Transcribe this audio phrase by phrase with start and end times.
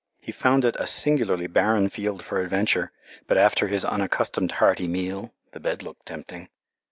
[0.19, 2.91] He found it a singularly barren field for adventure,
[3.27, 6.49] but after his unaccustomed hearty meal the bed looked tempting.